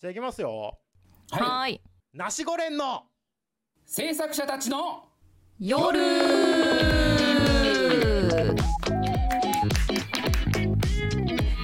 [0.00, 0.78] じゃあいきますよ。
[1.32, 1.80] はい。
[2.14, 3.02] ナシゴレンの
[3.84, 5.08] 制作者たちの
[5.58, 7.07] 夜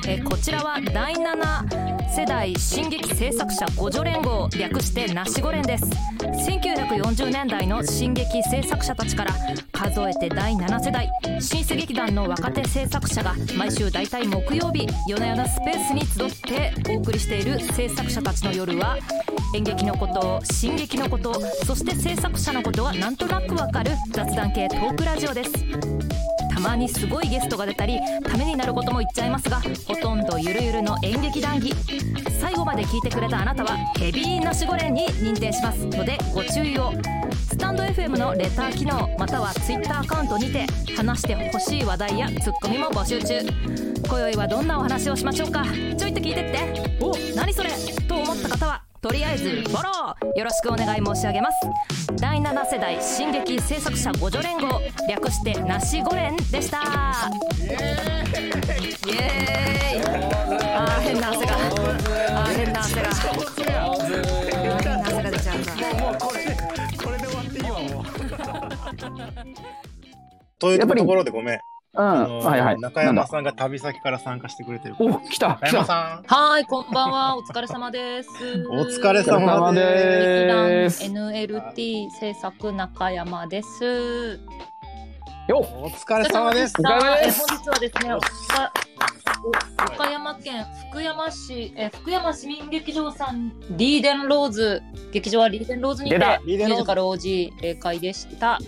[0.06, 5.84] えこちらは第7世代進撃制作者互助連合略してナシゴ連です。
[6.48, 9.32] 1940年代の進撃制作者たちから
[9.72, 18.98] 数えて第7世代新世劇団の若手制作者が毎週大体木曜日夜な夜なスペースに集ってお送りしている制作者たちの夜は
[19.54, 26.23] 演劇のこと進撃のことそして制作者のことがなんとなくわかる雑談系トークラジオです。
[26.54, 31.74] たまにすごいゲストが出たりためになることも言っちゃいますがほとんどゆるゆるの演劇談義
[32.40, 35.84] 最後まで聞いてくれたあなたはヘビーナシゴレンに認定します。
[35.86, 36.92] のでご注意を。
[37.48, 43.40] スタンド FM のレター機能または Twitter アカウントにて話してほしい話題やツッコミも募集中。
[44.06, 45.64] 今宵はどんなお話をしましょうか。
[45.96, 46.98] ちょいと聞いてって。
[47.00, 47.70] お何それ。
[48.06, 51.58] と思った方はとりあえずフォローよろしくお願い申し上げます。
[52.16, 56.78] 第7世代進撃制作者互助連合略してなしご連でした。
[56.78, 57.66] イ
[59.12, 60.02] エーイ。
[60.74, 61.52] あー変な汗が。
[61.54, 63.10] あー変な汗が。
[63.12, 66.56] 変な汗が出ちゃうんだもうこれで
[67.04, 68.04] これで終わっていいわもう。
[70.58, 71.60] というやっぱりところでごめん。
[71.96, 72.80] うん、あのはいはい。
[72.80, 74.96] 中山さんが旅先から参加してくれてる。
[74.98, 75.76] お、来た、中来た。
[75.76, 81.02] 山さはーいこんばんはお疲れ様ですん、お疲れお疲れ様様でです。
[81.02, 84.40] 劇団 NLT 制作中山です
[85.48, 85.68] よす。
[85.76, 86.74] お疲れ様です。
[86.80, 88.14] お疲れ様ですえ本日はですね、
[89.94, 98.58] 岡山県福山市え福山市民劇場さんリーデンローズ劇場はリーデンローズにてミュージカル OG 例会でした。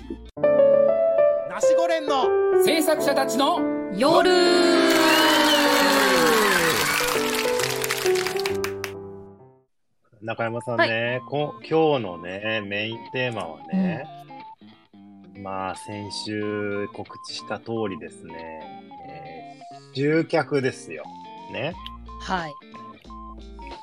[1.51, 3.61] ナシゴレンの制作者たちの
[3.97, 4.31] 夜
[10.23, 14.05] 中山さんね、こ今日のね、メインテーマはね、
[15.41, 18.61] まあ、先週告知した通りですね、
[19.09, 19.47] えー
[19.95, 21.05] 集客ですよ。
[21.51, 21.73] ね。
[22.21, 22.53] はい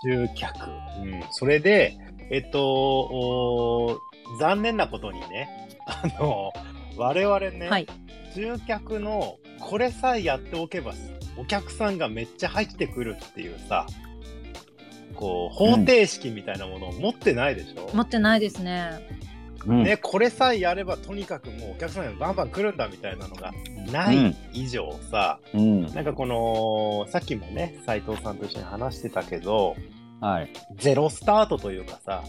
[0.03, 0.70] 集客。
[1.02, 1.24] うん。
[1.31, 1.97] それで、
[2.30, 3.97] えっと、お
[4.40, 6.52] 残念なことにね、あの、
[6.98, 7.88] 我々ね、はい
[8.34, 10.94] 集客のこれさえやっておけば
[11.38, 13.86] お客さんがめっちゃ入ってくるっていうさ
[15.14, 19.08] こう方程式みたいなものを持ってないでしょ、持ってないですね。
[19.66, 23.53] うんね、これさえやればとにかくもうお客さんがバンバン来るんだみたいなのが
[23.92, 25.86] ない以上さ、うん。
[25.94, 29.76] なんかこのさっきもね斉藤さんと一緒に話してたけど
[30.20, 30.50] はい。
[30.76, 32.24] ゼロスタートというかさ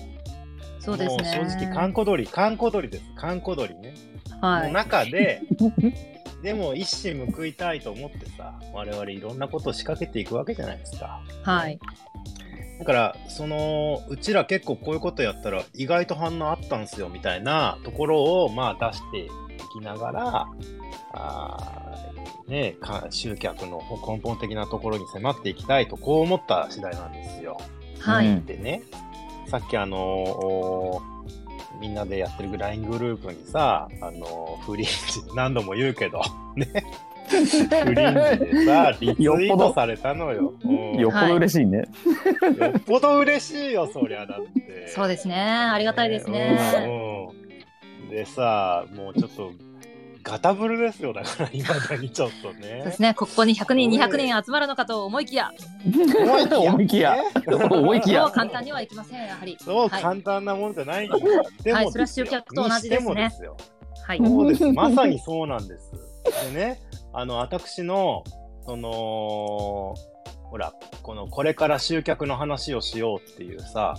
[0.78, 1.22] そうですね。
[1.38, 3.94] もう正直観光鳥観光鳥です観光鳥ね
[4.40, 4.72] のはい。
[4.72, 5.42] 中で、
[6.42, 11.22] でも一矢報いたいと思ってさ、我々いろんなことを仕掛けていくわけじゃないですか。
[11.42, 11.78] はい。
[12.78, 19.28] だから、その、うちら結構こういうことやったら意外と反応あったんすよみたいなところを、まあ出してい
[19.72, 20.46] きながら、
[21.12, 27.58] あーねか集客の根本的なところに迫っていきたいと、こう思った次第なんですよ。
[28.00, 28.28] はい。
[28.28, 28.82] うんでね、
[29.46, 31.02] さっきあのお
[31.80, 34.90] みんなでやってる LINE グループにさ、あのフリンジ、
[35.34, 36.22] 何度も言うけど、
[36.56, 36.66] ね、
[37.28, 40.54] フリンジでさ、リツイートされたのよ。
[40.64, 41.78] うんよっぽど嬉しいね。
[41.78, 41.84] よ
[42.76, 44.88] っぽど嬉しいよ、そりゃだって。
[44.88, 45.34] そうですね。
[45.36, 46.58] ありがたいですね。
[46.76, 47.44] うんうん
[48.10, 49.50] でさ、もうちょっと、
[50.24, 52.92] ガタブルですよ、だから、いまだにちょっとそうねで。
[52.92, 53.12] すね。
[53.14, 55.50] ここに100人、200人集まるのかと思いきや、
[56.50, 57.16] 思いきや。
[57.16, 57.22] ね
[57.70, 58.32] 思いきやそう。
[58.32, 59.56] 簡単にはいきません、やはり。
[59.62, 61.18] そうはい簡単なもんじゃないんだ
[61.62, 63.56] でもはいそれは集客と同じですねすよ。
[64.06, 64.18] はい。
[64.18, 64.64] そうです。
[64.72, 65.92] まさにそうなんです。
[66.52, 66.80] でね、
[67.12, 68.24] あの、私の、
[68.64, 69.94] その、
[70.50, 73.94] ほら、この、これから集客の話をしようっていうさ、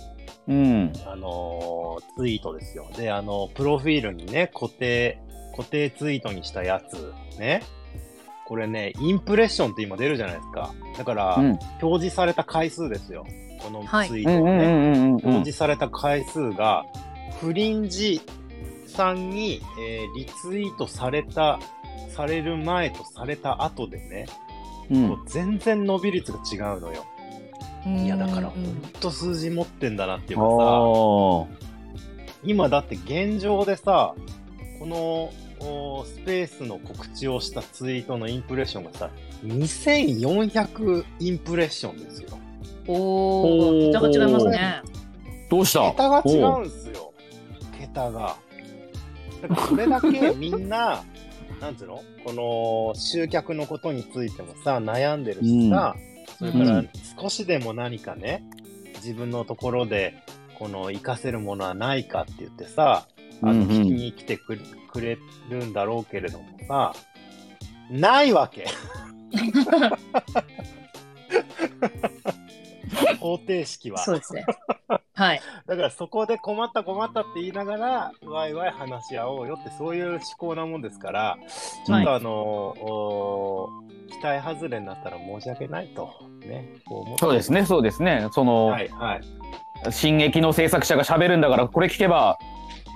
[0.48, 0.92] うん。
[1.06, 2.88] あのーツイートですよ。
[2.96, 5.20] で、あの、プロフィールにね、固定、
[5.56, 7.62] 固定ツイートにしたやつ、ね。
[8.46, 10.72] これね、インプレッションって今出るじゃないですか。
[10.96, 11.58] だから、うん。
[11.82, 13.26] 表示された回数ですよ。
[13.60, 14.96] このはいツイートをね。
[15.24, 16.84] 表示された回数が、
[17.40, 18.20] フリンジ
[18.86, 21.58] さんに、えーリツイートされた、
[22.10, 24.26] される前とされた後でね、
[24.90, 25.08] うん。
[25.08, 27.04] もう全然伸び率が違うのよ。
[27.84, 31.56] いや、だから、ほうんんと数字持ってんだなっていうかさ、
[32.44, 34.14] 今だって現状でさ、
[34.78, 39.10] このおスペースの告知をしたツイートのインプレッションがさ、
[39.44, 42.28] 2400インプレッションですよ。
[42.88, 44.82] おー、桁が違いますね。
[45.50, 45.90] どうした？
[45.90, 47.12] 桁が違うんすよ。
[47.78, 48.36] 桁が。
[49.42, 51.02] だからそれだけみんな、
[51.60, 52.02] なんつうの？
[52.24, 52.32] こ
[52.94, 55.96] の集客のことについてもさ、悩んでるしさ、
[56.38, 56.84] それから
[57.20, 58.44] 少しでも何かね、
[58.96, 60.14] 自分のところで
[60.58, 63.06] この活かせるものはないかって言ってさ
[63.42, 64.58] あの聞きに来てく
[64.92, 65.18] くれ
[65.50, 66.94] るんだろうけれどもさ
[67.90, 68.66] ないわけ
[73.20, 74.44] 方程式はそうですね。
[75.14, 75.40] はい。
[75.66, 81.38] だからそこで困った困ったって言いながら、ワイワイ話し合おうよって、そういう思考なもんですから、
[81.86, 83.68] ちょっとあの、お
[84.10, 86.10] 期待外れになったら申し訳ないと、
[86.46, 88.28] ね、こうそうですね、そうですね。
[88.32, 89.92] その、はい、はい。
[89.92, 92.38] 進撃の制作者が喋るんだから、これ聞けば、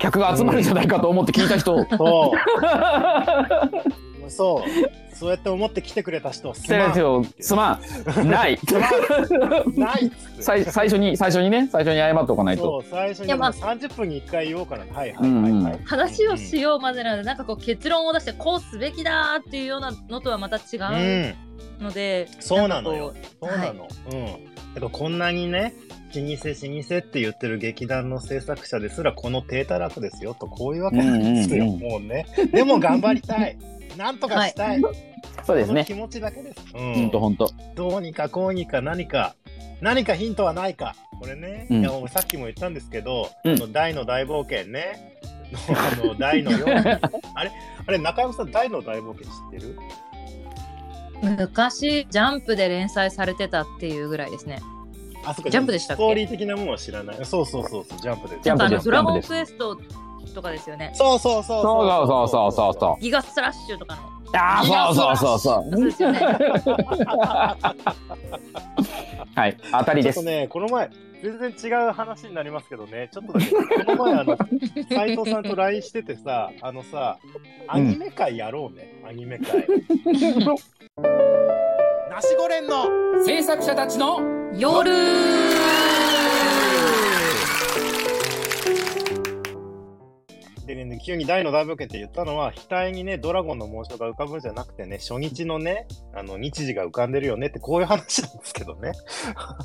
[0.00, 1.86] 客が集まるんじゃないかと思って聞いた人。
[1.96, 2.32] そ
[4.26, 4.70] う、そう、
[5.20, 7.78] そうやって思って来てくれた人、す失礼ですよ、すま
[8.22, 8.30] ん。
[8.30, 8.58] ない。
[9.76, 12.78] ない 最最初に、最初にね、最初に謝っておかないそと。
[12.78, 14.84] う、最初にいやまあ30分に1回言おうかな。
[14.84, 15.80] はいはいうんうんはいはい。
[15.84, 21.34] 話をしようまでなので、なんかこう結論を出してこうすべきだーっていうようなのとはまた違うん
[21.80, 23.12] うので、そうなのよ
[23.42, 23.88] そうなの。
[24.12, 24.72] うん。
[24.72, 25.74] けどこんなにね、
[26.14, 32.26] 老舗老舗って言ってる劇団の制作者ですらこの低たらくですよとこういうわけなんですよ、うんうんもうね。
[32.52, 33.58] でも頑張りたい。
[33.96, 34.82] なんとかしたい。
[35.44, 35.94] そうですね気。
[35.94, 36.58] 持ちだけです。
[36.74, 37.50] うんほんとほんと。
[37.74, 39.34] どうにかこうにか何か、
[39.80, 40.94] 何かヒントはないか。
[41.20, 45.18] これね、うんいやもうさっきも言ったんですけど、うんあの大の大冒険ね。
[45.52, 46.74] の あの大のように。
[46.74, 46.82] あ
[47.44, 47.52] れ？
[47.86, 49.78] あれ中山さん大の大冒険知ってる？
[51.22, 54.60] 昔ジャンプで連載されてたっていうぐらいですね。
[55.24, 56.02] あそこジャンプでしたっけ？
[56.02, 57.16] ストーリー的なものは知らない。
[57.24, 58.38] そうそうそうそう、ジャンプで。
[58.42, 59.76] ジャンプでドラゴンジャンプクエスト
[60.34, 60.92] とかですよね。
[60.94, 64.02] そうそうそうそうそうそうそうそギガスラッシュとかの。
[64.32, 64.36] う。
[64.36, 65.84] ああ、そうそうそうそう。
[65.84, 65.92] ね。
[69.34, 70.30] はい、当たりですちょっと。
[70.30, 70.90] ね、この前、
[71.22, 73.50] 全然違う話になりますけどね、ちょっとだけ、
[73.84, 74.36] この前、あの、
[74.90, 77.18] 斎藤さんと LINE しててさ、あのさ、
[77.68, 79.66] アニメ会やろうね、アニメ会。
[82.10, 82.86] ナシゴレンの
[83.24, 84.20] 制作者たちの
[84.54, 84.90] 夜
[91.04, 98.92] 急に大の大冒険って言ったのは、額にね、ドラゴンの紋章が浮かぶんじゃなくてね、初日のね、あの、日時が浮かんでるよねって、こういう話なんですけどね。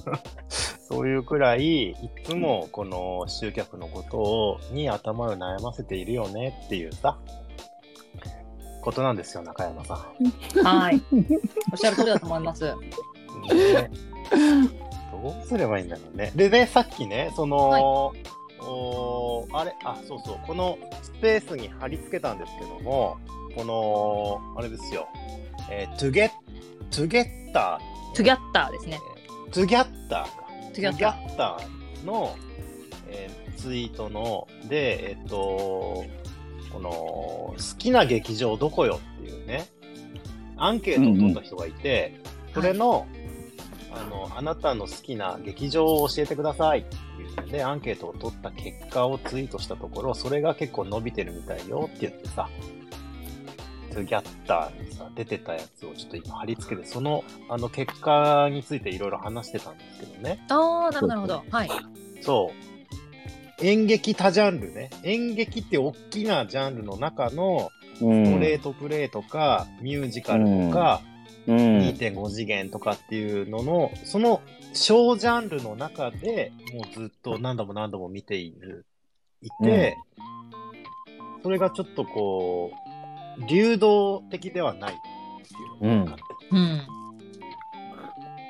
[0.88, 7.18] そういうくらい、いつもこの集客のことを、に頭を悩ませているよねっていうさ、
[8.82, 10.06] ことなんですよ、中山さ
[10.56, 10.64] ん。
[10.64, 11.02] はい。
[11.72, 12.66] おっしゃる通りだと思います。
[12.66, 13.90] ね
[15.12, 16.32] どうすればいいんだろうね。
[16.36, 18.14] でね、さっきね、その、
[18.68, 23.18] おーあれ、あ、そうそう、このスペースに貼り付けたんですけども、
[23.56, 25.08] この、あれですよ、
[25.70, 26.30] えー、トゥゲッ、
[26.92, 27.80] トゥゲッタ
[28.14, 29.00] トゥギャッターですね。
[29.50, 30.30] ー、トゥギャッターか。
[30.74, 32.06] トゥギャッター。
[32.06, 32.36] の、
[33.08, 36.06] えーツイートの、で、えっと、
[36.72, 39.68] この、好きな劇場どこよっていうね、
[40.58, 42.20] アンケートを取った人がいて、
[42.54, 43.08] それの、
[43.92, 52.50] あの、あなたの好きな劇場を教えてくださいっていうので、アンケートを取った結果をツイートしたところ、それが結構伸びてるみたいよって言ってさ、
[53.94, 60.46] トゥギャッターにさ、出てたやつをちょっと今貼り付けて、その、あの、結果についていろいろ話してたんですけどね。
[60.50, 61.44] ああ、なるほどなるほど。
[61.50, 61.70] はい。
[62.22, 62.52] そ
[63.62, 63.66] う。
[63.66, 64.90] 演劇多ジャンルね。
[65.04, 68.40] 演劇って大きなジャンルの中の、うストん。
[68.42, 71.15] レートプレイとか、ミュージカルとか、うん。
[71.48, 74.42] 2.5次元とかっていうのの、その
[74.74, 78.86] 小ジャンルの中でもうずっと何度も何度も見ている、
[79.42, 79.98] いて、
[81.44, 82.72] それがちょっとこ
[83.40, 84.98] う、流動的ではないっ
[85.80, 86.88] ていうのが分かってうん。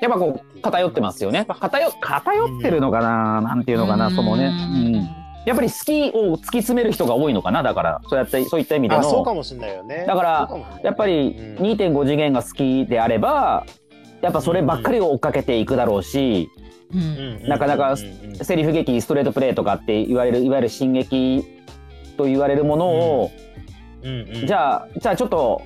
[0.00, 1.44] やっぱこう、偏ってますよね。
[1.48, 4.46] 偏、偏ってるのかななんていうのかな、そのね。
[4.46, 4.50] う
[4.98, 5.25] ん。
[5.46, 10.04] やっぱり好きを突き詰める人が多いのかなだから、そうやって、そういった意味であ、そうかの、もしれないよね。
[10.04, 10.50] だから
[10.82, 11.64] やっぱりうん。
[11.64, 13.64] 2.5次元が好きであれば、
[14.20, 16.50] やっぱそればっかりを追っかけていくだろうし、
[16.92, 16.96] う。
[16.96, 17.44] うん。
[17.44, 21.44] んなかなかうんうんうんセリフ劇、ストレートプレイとかって言われる、いわゆる進撃
[22.16, 23.30] と言われるものを、
[24.02, 24.46] うんうん。
[24.46, 25.62] じゃあ、じゃあちょっと、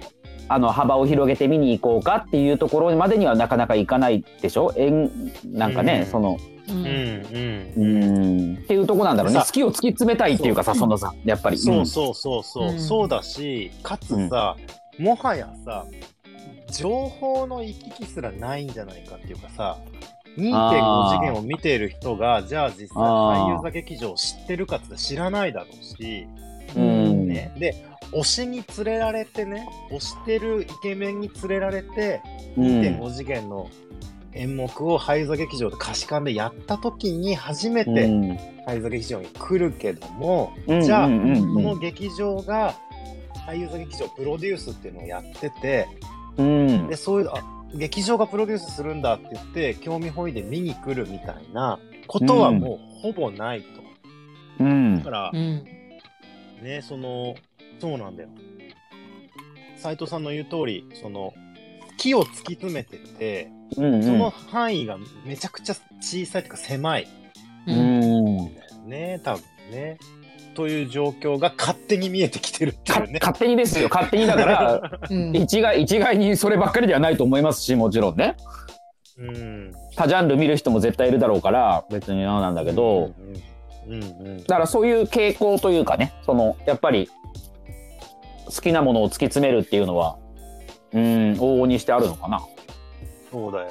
[0.52, 4.74] あの、幅を広げて見に行こうかっていうところまでにはなかなかいかないでしょ？
[4.76, 5.08] えん、
[5.44, 6.10] なんかね、うん。
[6.10, 6.38] その、
[6.68, 6.72] う。
[6.72, 7.72] うんんうん。
[7.76, 9.38] うん、っていうとこなんだろうね。
[9.38, 11.56] さ好きを突き詰めたいっていうかさ、そのさ、やっぱり。
[11.58, 12.80] そうそうそうそう、うん。
[12.80, 14.56] そうだし、かつさ、
[14.98, 15.86] もはやさ、
[16.72, 19.78] 情報の行き来すらないんじゃないかっていうかさ、
[20.36, 26.26] 2.5あー次元を見ている人が、じゃあ実際俳優座劇場を知ってるかって知らないだろうし、
[26.76, 27.28] うん。
[27.28, 32.22] ね、で、推しに連れられてね、推してるイケメンに連れられて、
[32.56, 32.64] うん。
[32.80, 33.70] 2.5次元の
[34.32, 38.38] 演目を俳優座劇場で貸し館でやった時に初めてうん。
[38.66, 42.74] 俳優座劇場に来るけども、うんじゃあ、この劇場が
[43.46, 45.88] 俳優座劇場プロデュースっていうのをやってて、
[46.36, 46.88] うん。
[46.88, 47.42] で、そういう、あ、
[47.74, 53.66] 劇場がプロデュースするんだって言って、興味本位で見に来るみたいなことはもうほぼないと。
[54.60, 54.98] うん。
[54.98, 55.64] だからう、ん。
[56.62, 57.34] ね、その、
[57.80, 58.28] そうなんだよ。
[59.76, 61.32] 斉藤さんの言う通り、その、
[61.96, 67.06] 木を突き詰めてて、うんその範囲がめちゃくちゃ小さいというか狭い
[67.68, 68.50] ううんん
[68.88, 69.98] ね、多分ね。
[70.54, 73.20] という状況が勝手に見えてきてるってかいうね。
[73.20, 78.34] 勝手にですよ勝手にだから うん一概一概にそればっかりではないと思いますしもちろんね
[79.18, 79.72] うん。
[79.96, 83.12] 他ジャンル見る人も絶対いるだろうから別にあなんだけど、
[83.86, 84.38] うんうんうん。
[84.38, 87.08] だからそういう傾向というかねそのやっぱり
[88.50, 90.18] 好きなものを突き詰めるっていうのは
[90.92, 91.02] うん
[91.34, 92.40] 往々にしてあるのかな。
[93.30, 93.70] そうだよ。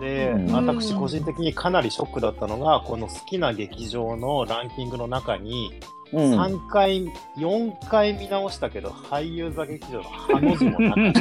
[0.00, 5.80] で、うん私個人的にかなりショックだったのが、この好きな劇場のランキングの中に、
[6.12, 11.12] うん、3回、4回見直したけど、俳優座劇場のハの字もなかっ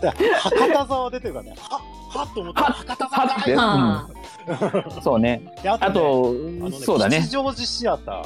[0.00, 0.10] た。
[0.50, 1.80] 博多座は出てるからね、は
[2.10, 2.62] はっと思った。
[2.62, 4.08] は博多座はってだは
[5.02, 8.24] そうねであとねあと、あのねそうだね吉祥寺シアター。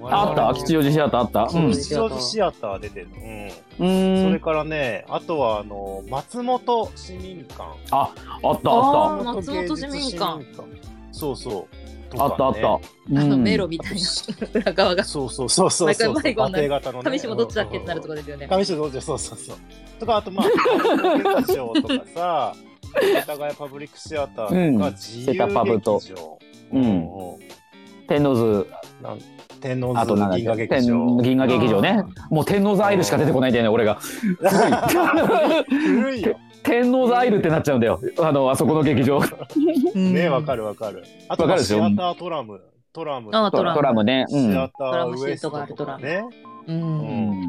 [0.00, 3.08] うん、あった吉祥寺シアターあった吉祥寺シアター出てる。
[3.78, 3.86] うん。
[3.86, 7.62] うんそれからね、あとはあの松本市民館。
[7.90, 10.44] ああったああっー松本市民館
[11.12, 11.77] そうそう。
[12.08, 13.42] たあったあった、あのうん。
[13.42, 14.60] 迷路みたいな。
[14.60, 15.04] 裏側が。
[15.04, 16.14] そうそうそうそうそう。
[16.14, 16.68] 毎回迷子になる
[17.10, 18.46] 上下どっちだっけってなるところですよね。
[18.50, 19.56] 上下どっちそうそうそう。
[19.98, 20.46] とか、あとまあ、
[21.42, 22.54] 劇場とかさ、
[23.02, 24.92] 世田谷パブリックシアターとか、うん。
[24.94, 26.38] 自由劇場。
[26.72, 26.82] うん。
[26.82, 27.38] うん。
[28.06, 28.66] 天王洲。
[29.02, 29.18] なん
[29.60, 31.16] 天王あとなんだ洲っけ銀河劇場。
[31.16, 33.98] 天銀河劇場ねもう天王洲アイルしか出てこないんだよね俺が
[35.68, 36.36] 古いよ。
[36.62, 39.20] 天王洲アイルってなっちゃうんだよあのあそこの劇場
[39.94, 41.04] ねわかるわかる。
[41.28, 41.78] あと、わかるでしょ？
[41.78, 42.60] シアタートラム。
[42.92, 43.30] トラム。
[43.32, 46.24] あトラムトラムねうシんアターウエストとかね。
[46.66, 46.72] う。
[46.72, 46.80] うん
[47.40, 47.44] ん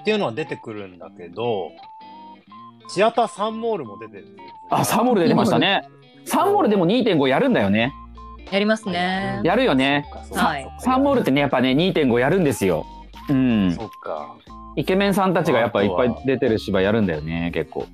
[0.00, 1.70] っていうのは出てくるんだけど、
[2.88, 4.26] シアターサンモールも出てる。
[4.70, 5.82] あサンモール出てましたね
[6.24, 7.92] サンモールでも2.5やるんだよね
[8.50, 9.40] やりますね。
[9.44, 10.06] やるよね。
[10.32, 10.68] はい。
[10.80, 12.86] サンモールってねやっぱね2.5やるんですよ。
[13.28, 13.72] うん。
[13.72, 14.36] そっか。
[14.76, 17.86] イケメンさんたちがやっぱいっぱい出てる芝居やるんだよね結構。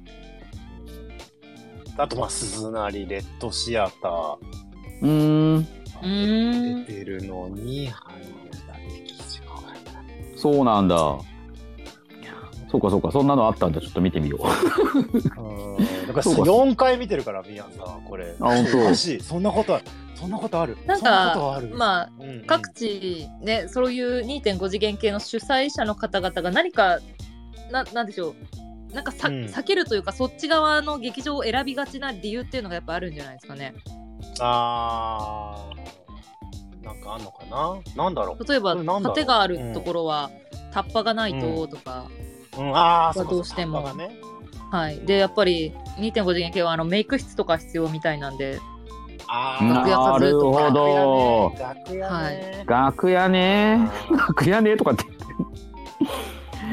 [1.99, 4.37] あと、まあ、鈴なり、レッドシアター。
[5.01, 5.57] うーん。
[5.57, 6.85] うーん。
[6.85, 10.97] 出てるのに、俳優座劇場がそうなんだ
[12.69, 16.07] そうかそうかそんなのあったんだちょっと見てみよううん。
[16.07, 18.35] だからそうか4回見てるから、宮さん、これ。
[18.41, 19.21] あ本当おかしい。
[19.21, 19.85] そんなことある。
[20.15, 20.77] そんなことある。
[20.87, 21.75] なんそんなことかある。
[21.77, 26.99] まあうんうん各地ねそういう2.5次元系の主催者の方々が何か
[27.71, 33.75] ななんでしょうなんかさ、うん避けるというかそっち側の劇場を選びがちな理由っていうのがやっぱあるんじゃないですかね。
[34.41, 36.85] あー。
[36.85, 38.05] なんかあんのかな？
[38.05, 40.31] なんだろ例えばそれなんだろう盾があるところは、
[40.73, 42.13] タッパがないととか、う。
[42.13, 42.26] うん、
[42.59, 43.83] あー、そうかどうしても。
[43.95, 44.19] ね。
[44.71, 48.61] はい、でやっぱり2.5次元系はあのメイク室とか必要みたいなんで。
[49.29, 51.53] あ楽屋なるほど。
[51.59, 52.65] 楽屋ね。
[52.67, 53.91] 楽屋ね。
[54.11, 55.05] 楽屋ねとかって。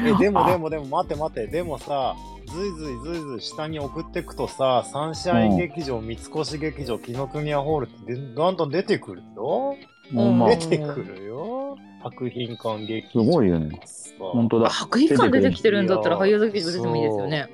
[0.06, 0.50] えでもあ。
[0.50, 1.46] でもでも待って待って。
[1.48, 2.14] でもさ
[2.46, 9.76] ずいずいずいずい下に送っていくとさサンシャイン劇場、三越劇場紀ノ国屋ホールってでだんだん出てくるよ、
[10.12, 10.38] うん。
[10.38, 13.80] まあ出てくるよ博品館劇場すごいよね。
[14.18, 14.68] 本当だ。
[14.68, 17.48] 博品館出てきてるんだったら俳優座劇場出てもいいですよね。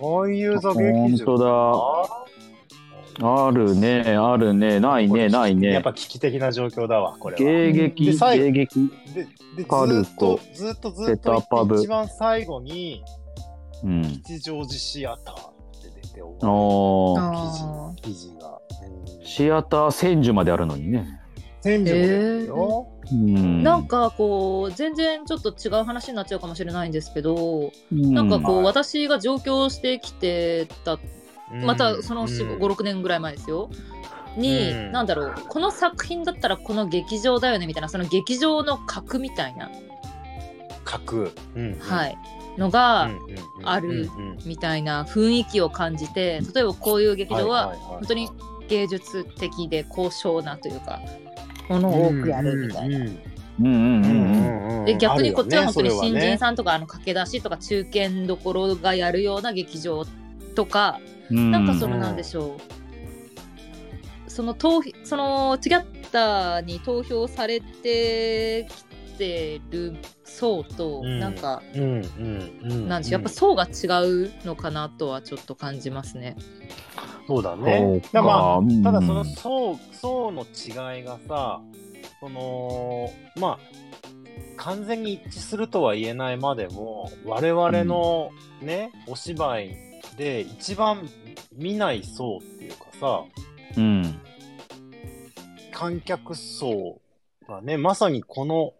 [0.00, 0.92] 俳優座劇場。
[0.92, 2.26] 本当だ。
[3.22, 4.80] あるねあるね。
[4.80, 5.72] ないねないね。
[5.72, 7.38] やっぱ危機的な状況だわこれは。
[7.38, 9.26] 芸劇で最後芸劇で
[9.56, 11.44] でパルずっとコずっとずっと
[11.76, 13.02] 一番最後に
[13.84, 14.02] うん。
[14.24, 15.52] 吉祥寺シアターっ
[15.82, 21.19] て出て終あわるーあ記事が、うんシアター千住まであるのにね
[21.62, 23.62] 千両ですよ、うん。
[23.62, 28.14] なんかこう全然ちょっと違う話になっちゃうかもしれないんですけど、うん。
[28.14, 30.98] なんかこうはい私が上京してきてた
[31.64, 32.26] またそのうん。
[32.28, 33.70] 56年ぐらい前ですよ。
[34.36, 34.92] に、うん。
[34.92, 39.70] なんだろうこの作品だったらこの劇場だよねみたいなその劇場の格みたいな、
[40.84, 42.16] 格、うんはい。
[42.58, 44.08] のが、うんうんうんある
[44.46, 47.88] みたいな雰囲気を感じて例えばこういう劇場ははいはいはい。
[47.98, 48.30] 本当に
[48.68, 51.00] 芸術的で高尚なというか
[51.70, 52.98] ものを多くやるみたいな。
[52.98, 53.14] うんうん
[53.62, 54.78] うんうん。
[54.78, 60.06] うんで逆にこっちは本当に新人んさんとかあの駆け出しとか中堅どころがやるような劇場
[60.54, 60.98] とか、
[61.30, 61.50] うん。
[61.50, 64.30] なんかそのなんでしょう。
[64.30, 71.20] その投票そのチギャッタに投票されてきてる層と、うん。
[71.20, 72.88] なんかうんうんうん。
[72.88, 73.20] なんでしょう。
[73.20, 76.36] やっぱ層が違うのかなとはちょっと感じますね。
[77.30, 78.00] そうだね。
[78.00, 81.60] かだからまあ、うんただその層層の違いがさ、
[82.18, 83.58] そのまあ
[84.56, 89.76] 完全に一致するとは言えないまでも我々のね、お芝居
[90.16, 91.08] で一番
[91.54, 93.22] 見ない層っていうかさ、
[93.76, 94.20] うん。
[95.72, 97.00] 観客層
[97.48, 98.74] がね、まさにこの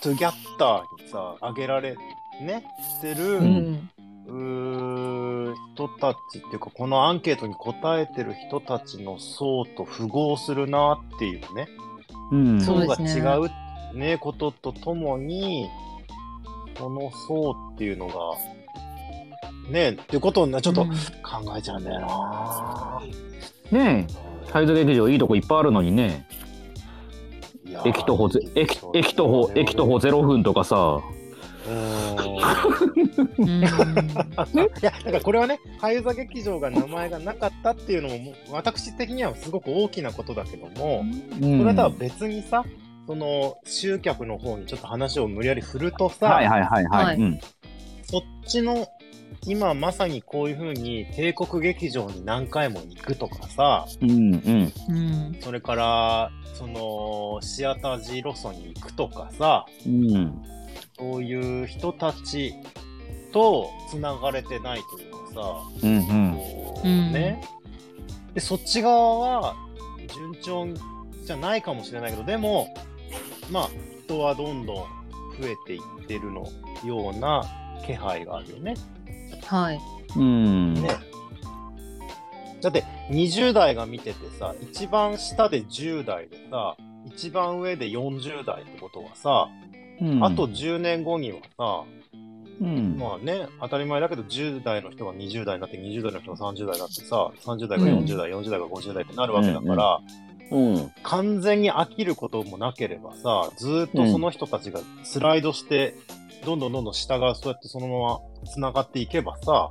[0.00, 1.94] トゥギャッターにさ、挙げられ、
[2.40, 2.64] ね、
[2.98, 3.90] してる、うん
[4.26, 11.68] うー人たちっていうか、このアンケートに答えてる人たちの層と符合するなっていうね、
[12.32, 12.60] うん。
[12.60, 13.50] 層が違う
[13.96, 15.68] ね、こととともに、
[16.78, 18.14] この層っていうのが、
[19.70, 20.88] ね、っていうことをね、ちょっとうん。
[20.90, 23.00] 考えちゃうんだよな、
[23.70, 26.26] ねえ、サイズ劇場いいとこいっぱいあるのにね。
[27.66, 31.00] いやー駅徒歩ぜ、駅、駅徒歩、駅徒歩0分とかさ。
[31.68, 32.23] うん
[33.44, 33.60] い
[34.82, 41.04] や、だからこれはね、俳優座劇場が名前がなかったっていうのももう、私的にはすごく大きなことだけども、
[41.40, 42.64] そそれとは別にさ、
[43.06, 46.96] その集客の方にちょっと話を無理やり振るとさ、はいはいはいは。
[47.04, 47.40] はいいうん。
[48.02, 48.86] そっちの、
[49.46, 54.72] 今まさにこういうふうに帝国劇場に何回も行くとかさ、うんうん。
[54.88, 60.42] うんそれから、その、シアター G ロソに行くとかさ、うん。
[60.98, 62.54] そういう人たち
[63.32, 66.34] と繋がれてないというかさ、うんうん。
[66.36, 67.42] こううんね。
[68.34, 69.56] で、そっち側は
[70.12, 70.66] 順調
[71.24, 72.74] じゃないかもしれないけど、でも、
[73.50, 73.70] まあ、
[74.04, 76.46] 人はどんどん増えていってるの
[76.84, 77.44] ような
[77.86, 78.74] 気配があるよね。
[79.46, 79.80] はい
[80.16, 80.74] うん。
[80.74, 80.88] ね。
[82.60, 89.48] だって、20代が見ててさ、一番下で10代でさ、一番上で40代ってことはさ、
[90.00, 91.84] うんあと、10年後にはさ、
[92.60, 92.96] うん。
[92.98, 100.00] まあね、当たり前だけど、10代の人が20代になって、20代の人が30代になってさ、30代が40代、40代が50代ってなるわけだから、
[100.50, 100.92] うん。
[101.02, 105.96] 完全に飽きることもなければさ、ずーっとその人たちがスライドして、
[106.44, 109.70] どんどんどんどん下がそうやってそのまま繋がっていけばさ、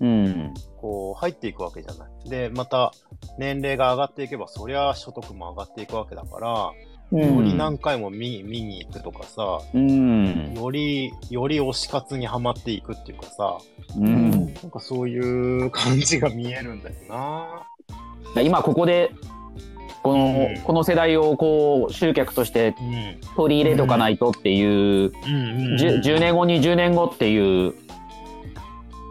[0.00, 0.54] うん。
[0.78, 2.28] こう入っていくわけじゃない。
[2.28, 2.92] で、また
[3.38, 6.72] 年齢が上がっていけば、そりゃ所得も上がっていくわけだから、
[7.18, 10.54] より何回も見見に行くとかさ、うん。
[10.54, 13.58] より、より推し活にはまっていくっていうかさ、
[13.96, 14.30] うん。
[14.30, 15.18] なんかそうい
[15.66, 18.42] う感じが見えるんだよな。
[18.42, 19.12] 今ここで、
[20.02, 23.20] この、うんこの世代をこう集客としてうん。
[23.36, 27.74] 取り入れとかないとっていう、うんうん、10, 10年後20年後っていう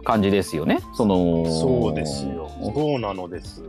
[0.04, 0.80] 感じですよね。
[0.94, 2.50] そのそうですよ。
[2.74, 3.64] そうなのです。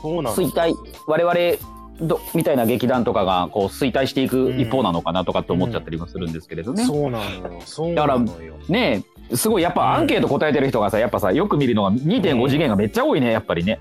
[0.00, 0.50] そうなのです。
[0.56, 0.74] 衰退
[1.06, 6.84] 我々どみたいな劇団とかがこう衰退していく一方なのかなとかって思っちゃったりもするんですけれどね。
[6.84, 7.62] そうなのよ。
[7.64, 8.56] そうなのよ。
[8.68, 13.78] ねえすごいやっぱアンケート答えてる人がさやっぱさよく見るのが2.5次元がめっちゃ多いねやっぱりね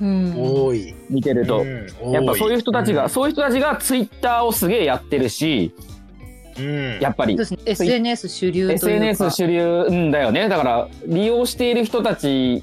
[0.00, 0.94] うん多い。
[1.08, 1.60] 見てると。
[1.60, 5.72] うんやっぱそういう人たちが、多そういう人たちがツイッターをすげえやってるし、
[6.58, 6.98] うん。
[7.00, 10.48] やっぱりね SNS 主流というか SNS 主流んだよね。
[10.48, 12.62] だから利用している人たち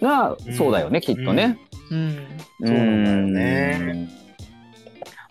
[0.00, 1.58] がそうだよね、きっとね。
[1.90, 2.26] うん。
[2.62, 3.92] そうなんだよね。
[3.92, 4.08] うん。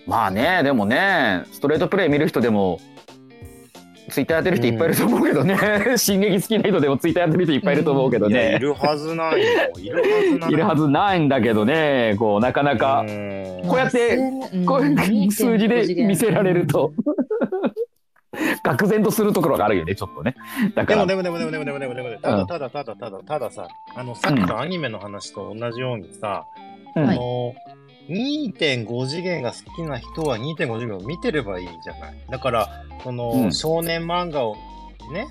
[0.05, 2.79] まあね、でもね、ストレートプレイ見る人でも、
[4.09, 5.57] ツイッターやってる人いっぱいいると思うけどね、
[5.97, 9.47] 進撃好きな人でもツイッターやってる人いっぱいいると思うけどいやいね、るはずないよ。
[9.79, 10.51] いるはずない。
[10.51, 13.61] いるはずないんだけどね、こう、なかなか、うん。
[13.67, 14.17] こうやって
[14.65, 16.93] こういう数字で見せられると、
[18.63, 20.35] 愕然とするところがあるよね、ちょっとね。
[20.75, 26.47] だから、でもでもでもでもでもでもでもでもただただただただたださ、あのさっきのアニメの話と同じようにさ、
[26.95, 27.09] うん。
[27.09, 27.55] あの、
[28.09, 32.25] 2.5次元が好きな人は2.5次元を見てればいいじゃない。
[32.29, 33.53] だから、その、うん。
[33.53, 34.55] 少年漫画を
[35.11, 35.27] ね、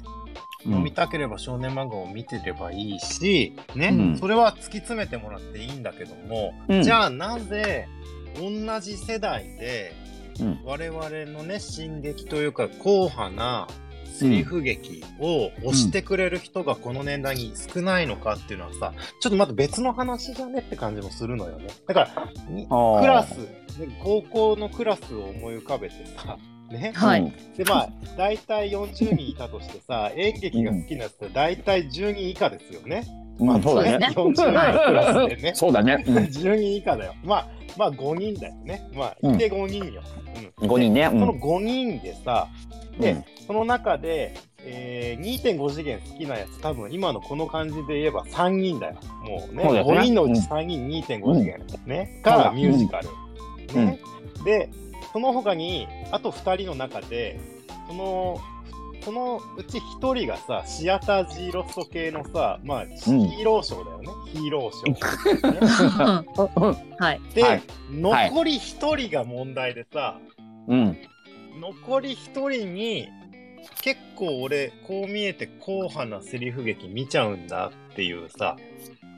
[0.66, 0.84] うん。
[0.84, 4.16] 見たければ少年漫画を見てればいいし、ね、うん。
[4.18, 6.82] それは突き詰めてもらっていいんだけども、うん。
[6.82, 7.88] じゃあなぜ
[8.36, 9.92] 同じ世代で、
[10.40, 13.68] うん我々のね、進撃というか硬派な
[14.12, 21.68] セリフ劇を推してくれる人がこの年代に少ないのかっていうのはさ、ちょっとまた別の話じゃねって感じもするのよね。
[21.86, 23.62] だから、クラス、ね
[24.02, 26.38] 高校のクラスを思い浮かべてさ、
[26.70, 26.92] ね。
[26.94, 33.04] はいで、まあ、大体40人いたとしてさ、演劇が好きなやつって大体10人以下ですよね。
[33.38, 34.06] うんまあそうだね。
[34.14, 34.52] 40人の
[34.86, 35.52] クラスでね。
[35.56, 36.04] そうだね。
[36.06, 37.14] うん10人以下だよ。
[37.24, 38.88] まあ、まあ5人だよね。
[38.94, 40.02] まあ、うんいて5人よ。
[40.60, 41.10] うん5人ね。
[41.12, 42.48] うんその5人でさ、
[42.98, 48.94] で、うんその中で、えー、2.5次元好きなやつ、多分今のこの感じで言えば3人だよ。
[49.24, 53.08] もうね、そうね5人のうち3人2.5次元、ね、かミュージカル。
[53.74, 53.98] ね。
[54.44, 54.70] で、
[55.12, 57.38] その他に、あと2人の中で、
[57.88, 58.40] その、
[59.04, 64.08] そのうち1人がさ、シアター G ロスト系のさ、まあ、ヒーローショーだよね。
[64.32, 66.72] ヒーローショー。
[66.72, 70.18] ね はいで、はい残り1人が問題でさ、
[70.68, 70.96] うん。
[71.60, 73.08] 残り一人に
[73.82, 78.56] 結構俺こう見えて硬派なセリフ劇見ちゃうんだっていうさ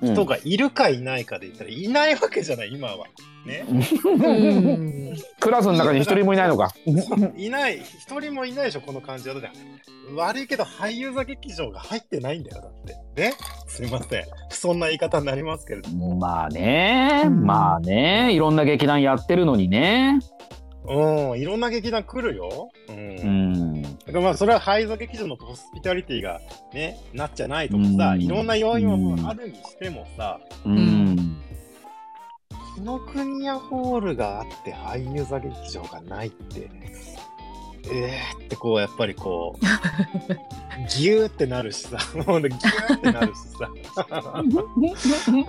[0.02, 3.06] 人がいるかいないかで言ったらいないわけじゃない今は。
[3.46, 3.64] ね。
[3.68, 5.16] うん。
[5.40, 6.72] クラスの中に一人もいないのか。
[7.36, 7.78] いない。
[7.78, 9.34] 一人もいないでしょこの感じは。
[9.34, 9.58] だって
[10.14, 12.62] 悪いけど俳優座劇場が入ってないんだよ。
[12.62, 13.22] だって。
[13.30, 13.34] ね？
[13.66, 14.24] すいません。
[14.50, 15.88] そんな言い方になりますけれど。
[15.90, 20.18] まあね、まあね、いろんな劇団やってるのにね。
[20.86, 21.40] うん。
[21.40, 22.70] いろんな劇団来るよ。
[22.88, 23.52] う、うん。
[23.78, 23.82] ん。
[23.82, 26.40] だからまあそれは俳優座劇場のホスピタリティが
[26.74, 28.22] ねなっちゃないとかさうん。
[28.22, 30.38] いろんな要因はあるにしてもさ。
[30.66, 31.40] うん。
[32.74, 36.70] 紀ノ国屋ホールがあって俳優座劇場がないって。
[37.86, 39.64] えーってこうやっぱりこう
[40.98, 41.98] ギューってなるしさ。
[42.26, 43.70] もうねギューってなるしさ。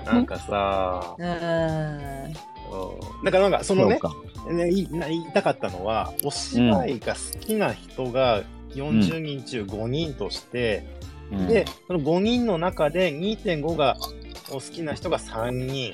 [0.13, 1.15] なんかさ。
[1.17, 1.25] うん。
[1.25, 1.29] う。
[1.31, 3.99] んだからなんかそのね
[4.51, 10.85] ねいな言いたかったのはお芝居が好きな人が40人中5人として、
[11.31, 11.47] うん。
[11.47, 13.95] でその5人の中で2.5が
[14.49, 15.93] お好きな人が3人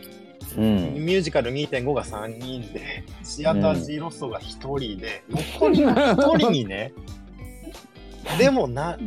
[0.57, 0.93] うん。
[0.95, 6.93] ミュージカル2.5が3人で、シアタージーロストが1人で、残りの1人にね、
[8.37, 8.97] でもな、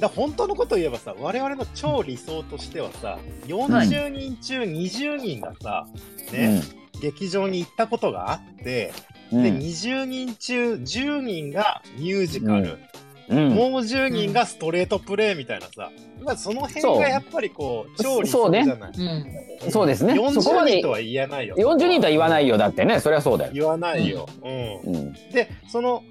[0.00, 5.86] だ本当のこと言えばさ、我々の超理想としてはさ、40人中20人がさ、
[6.32, 6.62] ね、
[7.00, 8.92] 劇場に行ったことがあって、
[9.32, 9.42] うん。
[9.42, 12.78] で、20人中10人がミュージカル、
[13.28, 13.48] うん。
[13.50, 15.90] もう10人がストレートプレイみたいなさ、
[16.22, 18.92] まあ、その辺そうがやっぱりこう、超理そうね想じゃない。
[18.96, 20.14] うんそうですね。
[20.14, 21.56] そこま40で人とは言えないよ。
[21.56, 22.58] 40人とは言わないよ。
[22.58, 23.52] だってね、そりゃそうだよ。
[23.54, 24.26] 言わないよ。
[24.42, 24.94] うん。
[24.94, 25.12] うん。
[25.32, 26.02] で、その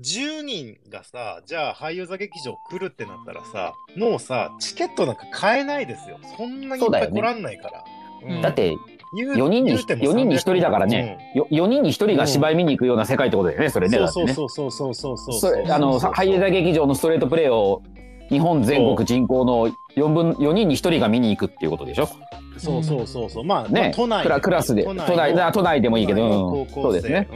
[0.00, 6.18] 10人がさ、じゃあ俳優座劇場来るってなったらさ、もうさ、チケットなんか買えないですよ。
[6.36, 7.84] そんなにいっぱい来らんないから。
[8.26, 8.76] うんだって、
[9.12, 13.98] 4人に、言うても4人に1人だからね、よ4人に1人が芝居見に行くような世界ってことだよね、それね。
[13.98, 17.82] そうそうそうそうそうそうあの俳優座劇場のストレートプレイを
[18.28, 22.08] 日本全国人口の4分4人に1人が見に行くっていうことでしょ。
[22.56, 23.44] そうそうそうそう。
[23.44, 24.40] まあ、まあね、都内。
[24.40, 24.84] クラスで。
[24.84, 27.28] 都内都内でもいいけど、そうですね。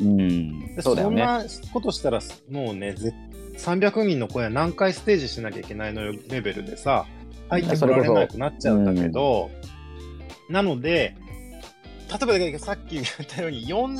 [0.00, 0.76] うん。
[0.80, 1.22] そうだよね。
[1.46, 3.14] そんなことしたら、もうね、ぜ
[3.56, 7.06] 300人の子や何回ステージしなきゃいけないのよレベルでさ、
[7.48, 9.50] 入ってこられなくなっちゃうんだけど、
[10.48, 11.14] なので、
[12.26, 13.96] 例えばさっき言ったように、40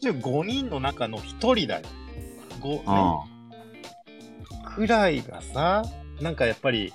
[0.00, 1.86] 人中5人の中の1人だよ。
[2.60, 3.24] 5、あ
[4.74, 5.84] くらいがさ、
[6.20, 6.92] なんかやっぱり、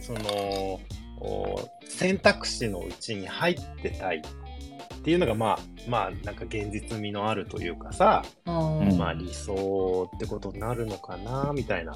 [0.00, 0.80] その、
[1.20, 11.92] お選択肢のうちに入ってたいっていうのが、まあ、まあ、なんか現実味のあるというかさ、うんまあ理想ってことになるのかな、みたいな。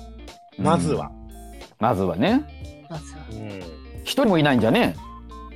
[0.59, 1.11] うんまずは。
[1.79, 3.61] まずはね、まずはうん。
[4.05, 4.97] 一人もいないんじゃね。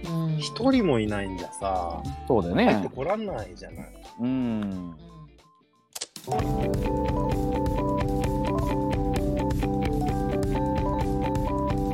[0.04, 2.54] うん一人もいないんじゃさ、そうだ。
[2.54, 3.86] 入ってこらんないじゃない。
[4.20, 4.96] うん。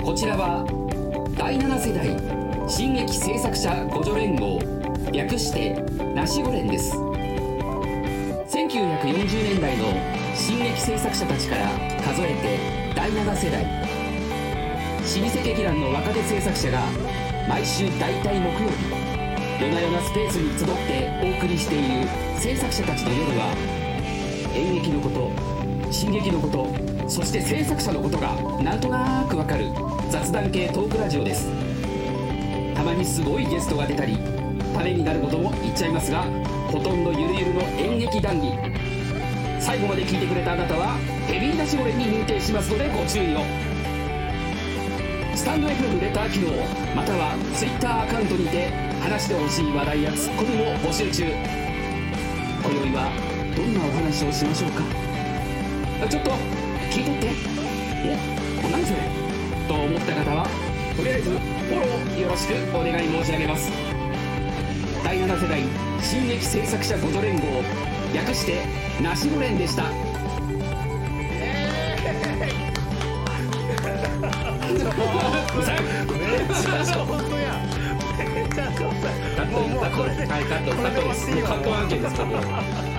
[0.03, 0.65] こちらは
[1.39, 2.09] 第7世代
[2.69, 4.59] 新劇制作者互助連合
[5.13, 5.75] 略して
[6.15, 9.85] ナシゴ連です1940年代の
[10.35, 11.69] 新劇制作者たちから
[12.03, 12.59] 数えて
[12.95, 13.71] 第7世代老
[15.29, 16.81] 舗劇団の若手制作者が
[17.49, 18.91] 毎週大体木曜日
[19.61, 23.55] 夜な夜なスペースに集ってお送りしている制作者たちの夜は
[24.55, 29.67] 演劇のこと進撃のことそして制作者のことがなんとなくわかる
[30.11, 31.49] 雑談系トークラジオです。
[32.75, 34.19] たまにすごいゲストが出たり
[34.75, 36.23] ためになることも言っちゃいますが
[36.69, 38.59] ほとんどゆるゆるの演劇談義。
[39.61, 43.76] 最後まで聞いてくれたあなたはヘビー出し俺に認定しますのでご注意を。
[45.37, 46.49] スタンド FM レター機能
[46.97, 48.71] または Twitter アカウントにて
[49.01, 51.25] 話してほしい話題やツッコミも募集中。
[51.25, 53.13] 今宵は
[53.55, 54.83] どんなお話をしましょうか？
[56.09, 56.31] ちょっと
[56.91, 57.29] 聞いてって。
[58.09, 58.17] え
[58.73, 59.01] 何それ？
[59.69, 60.49] と思った方は
[60.97, 63.71] とりあえずフォローよろしくお願い申し上げます。
[65.05, 65.63] 第7世代
[66.03, 67.63] 新劇制作者ごと連合
[68.15, 68.65] 略して
[69.03, 69.85] ナシゴ連でした。
[79.97, 80.27] これで。
[80.27, 82.96] はいカットこれで終わっていいわカット案件ですカット案件